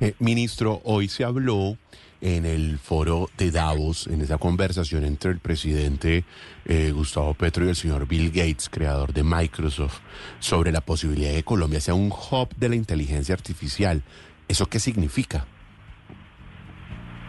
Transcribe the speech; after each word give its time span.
Eh, 0.00 0.14
ministro, 0.18 0.80
hoy 0.84 1.08
se 1.08 1.24
habló 1.24 1.76
en 2.20 2.46
el 2.46 2.78
foro 2.78 3.28
de 3.36 3.50
Davos, 3.50 4.06
en 4.06 4.22
esa 4.22 4.38
conversación 4.38 5.04
entre 5.04 5.30
el 5.30 5.40
presidente 5.40 6.24
eh, 6.64 6.90
Gustavo 6.92 7.34
Petro 7.34 7.66
y 7.66 7.68
el 7.68 7.76
señor 7.76 8.08
Bill 8.08 8.30
Gates, 8.30 8.70
creador 8.70 9.12
de 9.12 9.22
Microsoft, 9.22 10.00
sobre 10.38 10.72
la 10.72 10.80
posibilidad 10.80 11.30
de 11.30 11.36
que 11.36 11.44
Colombia 11.44 11.80
sea 11.80 11.94
un 11.94 12.10
hub 12.10 12.48
de 12.56 12.68
la 12.70 12.76
inteligencia 12.76 13.34
artificial. 13.34 14.02
¿Eso 14.48 14.66
qué 14.66 14.78
significa? 14.78 15.46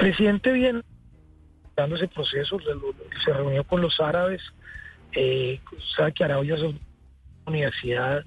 presidente 0.00 0.52
viene 0.52 0.80
dando 1.76 1.96
ese 1.96 2.08
proceso, 2.08 2.58
se 3.24 3.32
reunió 3.32 3.64
con 3.64 3.82
los 3.82 4.00
árabes, 4.00 4.40
eh, 5.12 5.60
sabe 5.94 6.12
que 6.14 6.24
Arabia 6.24 6.54
es 6.54 6.62
una 6.62 6.78
universidad 7.46 8.24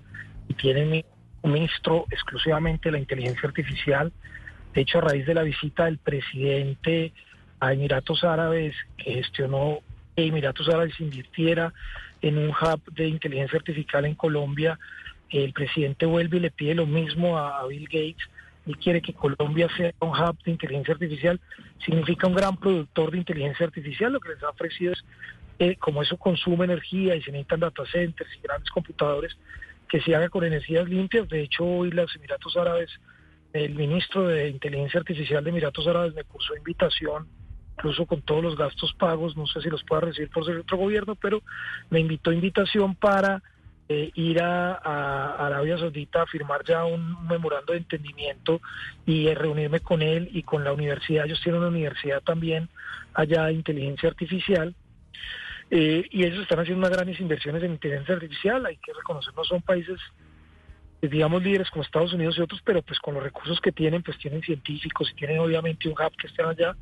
y 0.48 0.54
tiene 0.54 1.04
un 1.44 1.52
ministro 1.52 2.06
exclusivamente 2.10 2.90
de 2.90 2.94
la 2.94 3.00
inteligencia 3.00 3.48
artificial. 3.48 4.12
De 4.74 4.82
hecho, 4.82 4.98
a 4.98 5.02
raíz 5.02 5.26
de 5.26 5.36
la 5.36 5.44
visita 5.44 5.86
del 5.86 6.00
presidente 6.00 7.14
a 7.60 7.74
Emiratos 7.74 8.24
Árabes, 8.24 8.76
que 8.98 9.14
gestionó 9.14 9.80
que 10.16 10.26
Emiratos 10.26 10.68
Árabes 10.68 11.00
invirtiera 11.00 11.74
en 12.22 12.38
un 12.38 12.50
hub 12.50 12.82
de 12.94 13.08
inteligencia 13.08 13.58
artificial 13.60 14.06
en 14.06 14.16
Colombia, 14.16 14.80
el 15.30 15.54
presidente 15.54 16.06
vuelve 16.06 16.38
y 16.38 16.42
le 16.42 16.52
pide 16.52 16.76
lo 16.76 16.86
mismo 16.86 17.38
a 17.38 17.66
Bill 17.68 17.86
Gates 17.86 18.30
y 18.66 18.74
quiere 18.76 19.02
que 19.02 19.14
Colombia 19.14 19.68
sea 19.76 19.94
un 20.00 20.10
hub 20.10 20.42
de 20.44 20.52
inteligencia 20.52 20.94
artificial, 20.94 21.40
significa 21.84 22.28
un 22.28 22.36
gran 22.36 22.56
productor 22.56 23.12
de 23.12 23.18
inteligencia 23.18 23.66
artificial. 23.66 24.14
Lo 24.14 24.20
que 24.20 24.30
les 24.30 24.44
ha 24.44 24.50
ofrecido 24.50 24.94
es, 24.94 25.04
eh, 25.60 25.76
como 25.76 26.02
eso 26.02 26.18
consume 26.18 26.66
energía 26.66 27.16
y 27.16 27.22
se 27.22 27.32
necesitan 27.32 27.60
data 27.60 27.84
centers 27.92 28.30
y 28.38 28.42
grandes 28.42 28.70
computadores, 28.70 29.38
que 29.94 30.02
se 30.02 30.16
haga 30.16 30.28
con 30.30 30.44
energías 30.44 30.90
limpias. 30.90 31.30
De 31.30 31.44
hecho, 31.44 31.64
hoy 31.64 31.92
los 31.92 32.16
Emiratos 32.16 32.58
Árabes, 32.58 32.90
el 33.54 33.76
ministro 33.76 34.28
de 34.28 34.50
Inteligencia 34.50 35.00
Artificial 35.00 35.44
de 35.44 35.52
Emiratos 35.52 35.86
Árabes 35.86 36.16
me 36.16 36.24
puso 36.24 36.58
invitación, 36.58 37.28
incluso 37.78 38.08
con 38.08 38.24
todos 38.24 38.42
los 38.42 38.58
gastos 38.58 38.92
pagos, 38.96 39.38
no 39.38 39.46
sé 39.46 39.62
si 39.62 39.70
los 39.70 39.84
pueda 39.84 40.02
recibir 40.02 40.32
por 40.32 40.48
ser 40.48 40.58
otro 40.58 40.78
gobierno, 40.78 41.14
pero 41.14 41.44
me 41.92 42.00
invitó 42.00 42.32
invitación 42.32 42.96
para 42.96 43.44
eh, 43.88 44.10
ir 44.16 44.42
a, 44.42 45.36
Arabia 45.46 45.78
Saudita 45.78 46.24
a 46.24 46.26
firmar 46.26 46.64
ya 46.66 46.86
un 46.86 47.28
memorando 47.28 47.74
de 47.74 47.78
entendimiento 47.78 48.62
y 49.06 49.28
eh, 49.28 49.36
reunirme 49.36 49.82
con 49.82 50.02
él 50.02 50.28
y 50.34 50.42
con 50.42 50.64
la 50.64 50.74
universidad. 50.74 51.26
Ellos 51.26 51.40
tienen 51.44 51.62
una 51.62 51.70
universidad 51.70 52.24
también 52.24 52.68
allá 53.14 53.46
de 53.46 53.54
inteligencia 53.54 54.10
artificial. 54.10 54.74
Eh, 55.76 56.08
y 56.12 56.24
ellos 56.24 56.44
están 56.44 56.60
haciendo 56.60 56.86
unas 56.86 56.96
grandes 56.96 57.20
inversiones 57.20 57.64
en 57.64 57.72
inteligencia 57.72 58.14
artificial. 58.14 58.64
Hay 58.64 58.78
que 58.78 58.94
reconocer, 58.94 59.34
no 59.34 59.44
son 59.44 59.64
países, 59.64 60.00
digamos, 61.02 61.42
líderes 61.42 61.68
como 61.72 61.82
Estados 61.82 62.14
Unidos 62.14 62.38
y 62.38 62.42
otros, 62.42 62.62
pero 62.64 62.84
pues 62.84 63.00
con 63.00 63.16
los 63.16 63.24
recursos 63.24 63.60
que 63.60 63.72
tienen, 63.72 64.04
pues 64.04 64.20
tienen 64.20 64.44
científicos 64.44 65.10
y 65.10 65.16
tienen 65.16 65.40
obviamente 65.40 65.90
un 65.90 65.96
hub 65.96 66.16
que 66.16 66.28
estén 66.28 66.46
allá. 66.46 66.76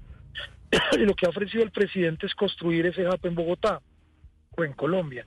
y 0.91 1.05
lo 1.05 1.13
que 1.13 1.25
ha 1.25 1.29
ofrecido 1.29 1.63
el 1.63 1.71
presidente 1.71 2.25
es 2.25 2.35
construir 2.35 2.85
ese 2.85 3.07
hub 3.07 3.19
en 3.23 3.33
Bogotá 3.33 3.79
o 4.57 4.63
en 4.65 4.73
Colombia. 4.73 5.25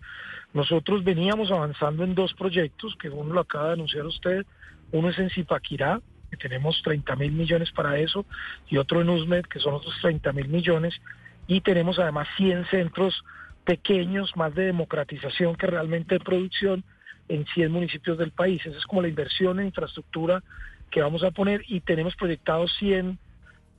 Nosotros 0.52 1.02
veníamos 1.02 1.50
avanzando 1.50 2.04
en 2.04 2.14
dos 2.14 2.34
proyectos, 2.34 2.94
que 3.00 3.08
uno 3.08 3.32
lo 3.32 3.40
acaba 3.40 3.68
de 3.68 3.72
anunciar 3.72 4.04
usted, 4.04 4.44
uno 4.92 5.08
es 5.08 5.18
en 5.18 5.30
Zipaquirá, 5.30 6.02
que 6.30 6.36
tenemos 6.36 6.82
30 6.82 7.16
mil 7.16 7.32
millones 7.32 7.72
para 7.72 7.96
eso, 7.98 8.26
y 8.68 8.76
otro 8.76 9.00
en 9.00 9.08
USMED, 9.08 9.46
que 9.46 9.58
son 9.58 9.72
otros 9.72 9.94
30 10.02 10.34
mil 10.34 10.48
millones, 10.48 11.00
y 11.46 11.62
tenemos 11.62 11.98
además 11.98 12.28
100 12.36 12.66
centros 12.66 13.24
pequeños, 13.64 14.36
más 14.36 14.54
de 14.54 14.66
democratización 14.66 15.56
que 15.56 15.66
realmente 15.66 16.16
de 16.16 16.24
producción 16.24 16.84
en 17.28 17.46
100 17.46 17.72
municipios 17.72 18.18
del 18.18 18.30
país. 18.30 18.64
Esa 18.64 18.78
es 18.78 18.84
como 18.84 19.02
la 19.02 19.08
inversión 19.08 19.60
en 19.60 19.66
infraestructura 19.66 20.42
que 20.90 21.00
vamos 21.00 21.24
a 21.24 21.30
poner 21.30 21.62
y 21.66 21.80
tenemos 21.80 22.14
proyectados 22.16 22.72
100, 22.78 23.18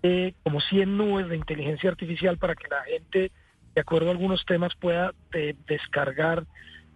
eh, 0.04 0.34
como 0.44 0.60
100 0.60 0.98
nubes 0.98 1.30
de 1.30 1.38
inteligencia 1.38 1.90
artificial 1.90 2.38
para 2.38 2.56
que 2.56 2.68
la 2.68 2.84
gente 2.84 3.32
de 3.76 3.82
acuerdo 3.82 4.08
a 4.08 4.12
algunos 4.12 4.46
temas, 4.46 4.74
pueda 4.76 5.14
eh, 5.34 5.54
descargar 5.68 6.46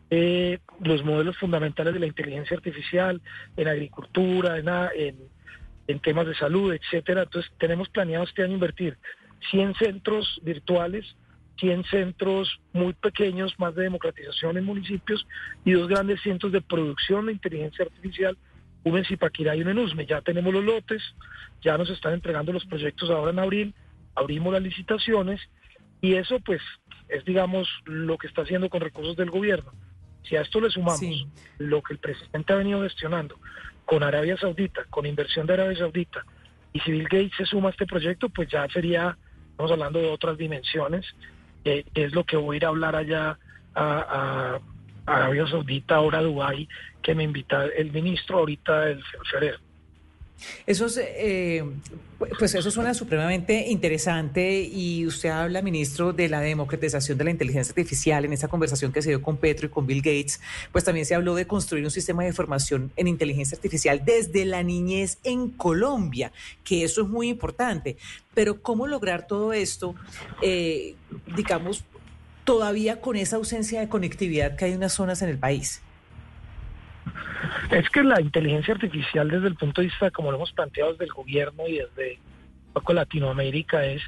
eh, 0.10 0.60
los 0.80 1.04
modelos 1.04 1.38
fundamentales 1.38 1.94
de 1.94 2.00
la 2.00 2.08
inteligencia 2.08 2.56
artificial 2.56 3.22
en 3.58 3.68
agricultura, 3.68 4.58
en, 4.96 5.18
en, 5.88 6.00
temas 6.00 6.26
de 6.26 6.36
salud, 6.36 6.74
etcétera. 6.74 7.24
Entonces, 7.24 7.52
tenemos 7.60 7.90
planeado 7.90 8.24
este 8.24 8.44
año 8.44 8.54
invertir 8.54 8.98
100 9.52 9.76
centros 9.76 10.40
virtuales, 10.42 11.06
100 11.60 11.84
centros 11.86 12.60
muy 12.74 12.94
pequeños, 12.94 13.54
más 13.58 13.76
de 13.76 13.84
democratización 13.84 14.58
en 14.58 14.66
municipios 14.66 15.26
y 15.66 15.72
dos 15.72 15.88
grandes 15.88 16.22
centros 16.22 16.52
de 16.52 16.62
producción 16.62 17.26
de 17.26 17.34
inteligencia 17.34 17.86
artificial, 17.86 18.38
uno 18.84 18.98
en 18.98 19.06
Zipaquirá 19.06 19.56
y 19.56 19.62
uno 19.62 19.72
en 19.72 19.80
Usme. 19.80 20.06
Ya 20.06 20.22
tenemos 20.22 20.54
los 20.54 20.64
lotes, 20.64 21.02
ya 21.62 21.78
nos 21.78 21.90
están 21.90 22.14
entregando 22.14 22.54
los 22.54 22.66
proyectos 22.66 23.10
ahora 23.10 23.32
en 23.32 23.40
abril, 23.40 23.74
abrimos 24.16 24.54
las 24.54 24.62
licitaciones 24.62 25.42
y 26.02 26.16
eso 26.16 26.40
pues 26.40 26.62
es 27.10 27.26
digamos 27.26 27.68
lo 27.86 28.18
que 28.18 28.28
está 28.28 28.44
haciendo 28.44 28.70
con 28.70 28.82
recursos 28.82 29.16
del 29.16 29.30
gobierno. 29.30 29.72
Si 30.24 30.36
a 30.36 30.42
esto 30.42 30.62
le 30.62 30.70
sumamos 30.70 31.28
lo 31.58 31.82
que 31.82 31.94
el 31.94 32.00
presidente 32.00 32.54
ha 32.54 32.58
venido 32.58 32.84
gestionando 32.84 33.40
con 33.86 34.04
Arabia 34.04 34.38
Saudita, 34.38 34.86
con 34.90 35.06
inversión 35.06 35.48
de 35.48 35.54
Arabia 35.54 35.78
Saudita, 35.78 36.24
y 36.74 36.80
si 36.82 36.92
Bill 36.92 37.06
Gates 37.06 37.32
se 37.38 37.46
suma 37.46 37.70
a 37.70 37.72
este 37.72 37.88
proyecto, 37.88 38.30
pues 38.30 38.48
ya 38.50 38.68
sería, 38.68 39.18
estamos 39.52 39.72
hablando 39.72 40.00
de 40.00 40.10
otras 40.10 40.38
dimensiones, 40.38 41.06
eh, 41.66 41.86
es 41.94 42.14
lo 42.14 42.24
que 42.24 42.38
voy 42.38 42.56
a 42.56 42.58
ir 42.58 42.66
a 42.66 42.70
hablar 42.70 42.96
allá 42.96 43.38
a, 43.76 44.60
Arabia 45.06 45.48
Saudita, 45.48 45.96
ahora 45.96 46.20
a 46.20 46.22
Dubái, 46.22 46.68
que 47.02 47.16
me 47.16 47.24
invita 47.24 47.66
el 47.66 47.92
ministro 47.92 48.40
ahorita, 48.40 48.90
el 48.90 49.04
febrero. 49.32 49.58
Eso 50.66 50.86
es, 50.86 51.00
eh, 51.02 51.64
pues 52.38 52.54
eso 52.56 52.70
suena 52.72 52.94
supremamente 52.94 53.68
interesante 53.68 54.62
y 54.62 55.06
usted 55.06 55.30
habla, 55.30 55.62
ministro, 55.62 56.14
de 56.14 56.30
la 56.30 56.42
democratización 56.42 57.18
de 57.18 57.24
la 57.24 57.32
inteligencia 57.32 57.72
artificial 57.72 58.26
en 58.26 58.34
esa 58.34 58.48
conversación 58.48 58.92
que 58.92 59.02
se 59.02 59.10
dio 59.10 59.22
con 59.22 59.38
Petro 59.38 59.68
y 59.68 59.70
con 59.70 59.88
Bill 59.88 60.02
Gates, 60.02 60.42
pues 60.72 60.84
también 60.84 61.06
se 61.06 61.16
habló 61.16 61.36
de 61.36 61.48
construir 61.48 61.84
un 61.84 61.92
sistema 61.92 62.24
de 62.24 62.34
formación 62.34 62.92
en 62.96 63.08
inteligencia 63.08 63.56
artificial 63.56 64.04
desde 64.06 64.46
la 64.46 64.64
niñez 64.64 65.18
en 65.24 65.50
Colombia, 65.50 66.32
que 66.64 66.84
eso 66.84 67.04
es 67.04 67.08
muy 67.08 67.30
importante. 67.30 67.98
Pero 68.34 68.62
¿cómo 68.62 68.88
lograr 68.88 69.28
todo 69.28 69.54
esto, 69.54 69.96
eh, 70.42 70.96
digamos, 71.36 71.84
todavía 72.44 73.02
con 73.02 73.16
esa 73.16 73.36
ausencia 73.38 73.80
de 73.80 73.90
conectividad 73.90 74.56
que 74.56 74.66
hay 74.66 74.72
en 74.72 74.78
unas 74.78 74.94
zonas 74.94 75.22
en 75.22 75.30
el 75.30 75.38
país? 75.38 75.82
Es 77.72 77.90
que 77.90 78.04
la 78.04 78.20
inteligencia 78.20 78.74
artificial 78.74 79.30
desde 79.30 79.48
el 79.48 79.56
punto 79.56 79.82
de 79.82 79.88
vista, 79.88 80.12
como 80.12 80.32
lo 80.32 80.38
hemos 80.38 80.52
planteado 80.52 80.92
desde 80.92 81.06
el 81.06 81.12
gobierno 81.12 81.68
y 81.68 81.78
desde 81.78 82.20
poco 82.74 82.94
Latinoamérica, 82.94 83.86
es 83.86 84.02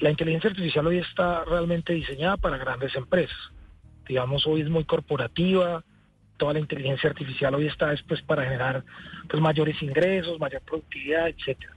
la 0.00 0.10
inteligencia 0.10 0.50
artificial 0.50 0.86
hoy 0.86 0.98
está 0.98 1.44
realmente 1.44 1.92
diseñada 1.92 2.36
para 2.36 2.56
grandes 2.56 2.94
empresas. 2.96 3.36
Digamos, 4.08 4.46
hoy 4.46 4.62
es 4.62 4.70
muy 4.70 4.84
corporativa, 4.84 5.84
toda 6.36 6.54
la 6.54 6.58
inteligencia 6.58 7.10
artificial 7.10 7.54
hoy 7.54 7.66
está 7.66 7.88
después 7.90 8.22
para 8.22 8.44
generar 8.44 8.82
pues, 9.28 9.42
mayores 9.42 9.80
ingresos, 9.82 10.40
mayor 10.40 10.62
productividad, 10.62 11.28
etcétera. 11.28 11.74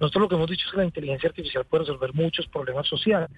Nosotros 0.00 0.22
lo 0.22 0.28
que 0.28 0.34
hemos 0.36 0.50
dicho 0.50 0.66
es 0.66 0.72
que 0.72 0.78
la 0.78 0.84
inteligencia 0.84 1.28
artificial 1.28 1.64
puede 1.66 1.84
resolver 1.84 2.14
muchos 2.14 2.46
problemas 2.48 2.86
sociales. 2.88 3.30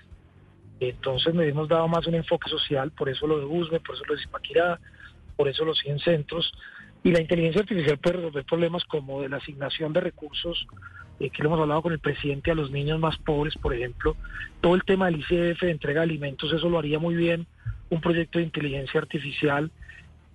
Entonces 0.81 1.34
nos 1.34 1.44
hemos 1.44 1.69
dado 1.69 1.88
más 1.88 2.06
un 2.06 2.15
enfoque 2.15 2.48
social, 2.48 2.93
por 2.93 3.09
eso 3.09 3.27
lo 3.27 3.41
de 3.41 3.44
USME, 3.44 3.81
por 3.81 3.97
eso 3.97 4.04
lo 4.06 4.15
de 4.15 4.22
Zipaquirá, 4.22 4.78
por 5.38 5.49
eso 5.49 5.65
los 5.65 5.78
100 5.78 6.00
centros. 6.00 6.53
Y 7.04 7.12
la 7.12 7.21
inteligencia 7.21 7.62
artificial 7.62 7.97
puede 7.99 8.16
resolver 8.16 8.44
problemas 8.44 8.84
como 8.84 9.22
de 9.22 9.28
la 9.28 9.37
asignación 9.37 9.93
de 9.93 10.00
recursos, 10.00 10.66
eh, 11.21 11.31
que 11.31 11.43
lo 11.43 11.49
hemos 11.49 11.60
hablado 11.60 11.81
con 11.81 11.93
el 11.93 12.00
presidente, 12.00 12.50
a 12.50 12.56
los 12.56 12.72
niños 12.72 12.99
más 12.99 13.16
pobres, 13.19 13.54
por 13.56 13.72
ejemplo. 13.72 14.16
Todo 14.60 14.75
el 14.75 14.82
tema 14.82 15.06
del 15.06 15.21
ICF, 15.21 15.62
de 15.62 15.71
entrega 15.71 16.00
de 16.00 16.06
alimentos, 16.06 16.53
eso 16.53 16.69
lo 16.69 16.78
haría 16.78 16.98
muy 16.98 17.15
bien 17.15 17.47
un 17.88 18.00
proyecto 18.00 18.41
de 18.41 18.47
inteligencia 18.47 19.00
artificial. 19.00 19.71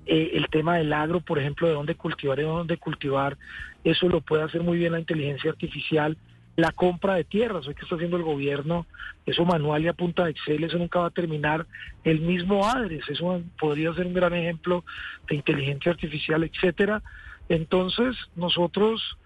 Eh, 0.06 0.32
el 0.36 0.48
tema 0.48 0.78
del 0.78 0.94
agro, 0.94 1.20
por 1.20 1.38
ejemplo, 1.38 1.68
de 1.68 1.74
dónde 1.74 1.96
cultivar 1.96 2.40
y 2.40 2.44
dónde 2.44 2.78
cultivar, 2.78 3.38
eso 3.84 4.08
lo 4.08 4.22
puede 4.22 4.44
hacer 4.44 4.64
muy 4.64 4.78
bien 4.78 4.94
la 4.94 5.00
inteligencia 5.00 5.52
artificial 5.52 6.18
la 6.56 6.72
compra 6.72 7.16
de 7.16 7.24
tierras, 7.24 7.68
hoy 7.68 7.74
que 7.74 7.82
está 7.82 7.96
haciendo 7.96 8.18
el 8.18 8.24
gobierno, 8.24 8.86
eso 9.26 9.44
manual 9.46 9.84
y 9.84 9.88
a 9.88 9.94
punta 9.94 10.26
de 10.26 10.32
Excel, 10.32 10.64
eso 10.64 10.78
nunca 10.78 11.00
va 11.00 11.08
a 11.08 11.12
terminar. 11.12 11.66
El 12.04 12.22
mismo 12.22 12.68
ADRES, 12.68 13.10
eso 13.10 13.42
podría 13.60 13.94
ser 13.94 14.06
un 14.06 14.14
gran 14.14 14.34
ejemplo 14.34 14.84
de 15.28 15.36
inteligencia 15.36 15.92
artificial, 15.92 16.44
etcétera. 16.44 17.02
Entonces, 17.50 18.16
nosotros 18.36 19.18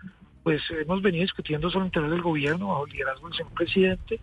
pues 0.43 0.61
hemos 0.69 1.01
venido 1.01 1.23
discutiendo 1.23 1.69
sobre 1.69 1.83
el 1.83 1.87
interior 1.87 2.11
del 2.11 2.21
gobierno 2.21 2.69
bajo 2.69 2.85
el 2.85 2.93
liderazgo 2.93 3.27
del 3.27 3.37
señor 3.37 3.53
presidente 3.53 4.21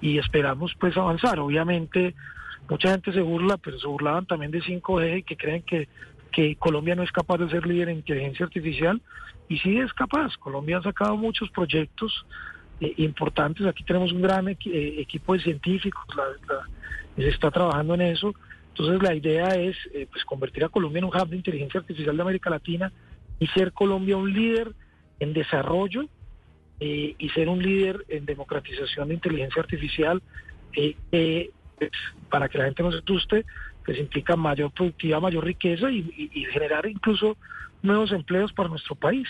y 0.00 0.18
esperamos 0.18 0.72
pues 0.78 0.96
avanzar. 0.96 1.40
Obviamente, 1.40 2.14
mucha 2.68 2.92
gente 2.92 3.12
se 3.12 3.20
burla, 3.20 3.56
pero 3.56 3.80
se 3.80 3.88
burlaban 3.88 4.26
también 4.26 4.52
de 4.52 4.62
5G 4.62 5.24
que 5.24 5.36
creen 5.36 5.62
que 5.62 5.88
que 6.34 6.56
Colombia 6.56 6.96
no 6.96 7.04
es 7.04 7.12
capaz 7.12 7.38
de 7.38 7.48
ser 7.48 7.64
líder 7.64 7.88
en 7.88 7.98
inteligencia 7.98 8.44
artificial 8.44 9.00
y 9.48 9.58
sí 9.58 9.78
es 9.78 9.92
capaz. 9.92 10.36
Colombia 10.38 10.78
ha 10.78 10.82
sacado 10.82 11.16
muchos 11.16 11.48
proyectos 11.50 12.26
eh, 12.80 12.92
importantes. 12.98 13.64
Aquí 13.66 13.84
tenemos 13.84 14.10
un 14.12 14.20
gran 14.20 14.48
eh, 14.48 14.56
equipo 14.98 15.34
de 15.34 15.40
científicos, 15.40 16.04
se 17.16 17.28
está 17.28 17.50
trabajando 17.52 17.94
en 17.94 18.02
eso. 18.02 18.34
Entonces 18.70 19.00
la 19.00 19.14
idea 19.14 19.46
es 19.54 19.76
eh, 19.92 20.08
pues 20.10 20.24
convertir 20.24 20.64
a 20.64 20.68
Colombia 20.68 20.98
en 20.98 21.04
un 21.04 21.16
hub 21.16 21.28
de 21.28 21.36
inteligencia 21.36 21.78
artificial 21.78 22.16
de 22.16 22.22
América 22.22 22.50
Latina 22.50 22.92
y 23.38 23.46
ser 23.48 23.72
Colombia 23.72 24.16
un 24.16 24.32
líder 24.32 24.72
en 25.20 25.32
desarrollo 25.32 26.06
y 26.80 27.28
ser 27.30 27.48
un 27.48 27.62
líder 27.62 28.04
en 28.08 28.26
democratización 28.26 29.08
de 29.08 29.14
inteligencia 29.14 29.62
artificial, 29.62 30.20
para 32.30 32.48
que 32.48 32.58
la 32.58 32.64
gente 32.64 32.82
no 32.82 32.92
se 32.92 32.98
asuste, 32.98 33.44
pues 33.84 33.98
implica 33.98 34.36
mayor 34.36 34.72
productividad, 34.72 35.20
mayor 35.20 35.44
riqueza 35.44 35.90
y 35.90 36.46
generar 36.52 36.86
incluso 36.86 37.36
nuevos 37.82 38.12
empleos 38.12 38.52
para 38.52 38.68
nuestro 38.68 38.94
país. 38.94 39.28